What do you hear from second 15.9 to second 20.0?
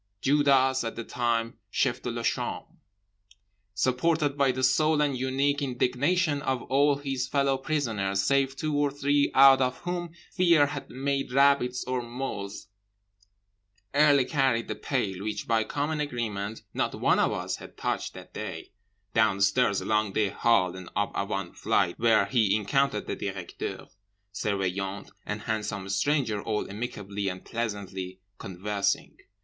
agreement not one of us had touched that day) downstairs,